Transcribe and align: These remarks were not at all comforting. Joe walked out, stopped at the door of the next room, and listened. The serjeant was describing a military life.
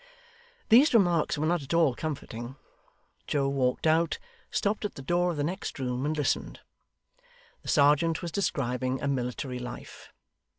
These 0.69 0.95
remarks 0.95 1.37
were 1.37 1.45
not 1.45 1.61
at 1.61 1.75
all 1.75 1.93
comforting. 1.93 2.55
Joe 3.27 3.47
walked 3.49 3.85
out, 3.85 4.17
stopped 4.49 4.83
at 4.83 4.95
the 4.95 5.03
door 5.03 5.29
of 5.29 5.37
the 5.37 5.43
next 5.43 5.77
room, 5.77 6.07
and 6.07 6.17
listened. 6.17 6.61
The 7.61 7.67
serjeant 7.67 8.23
was 8.23 8.31
describing 8.31 8.99
a 8.99 9.07
military 9.07 9.59
life. 9.59 10.11